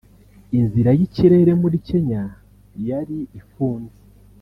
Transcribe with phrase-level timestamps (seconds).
[0.57, 2.23] inzira y’ikirere muri Kenya
[2.87, 3.97] yari ifunze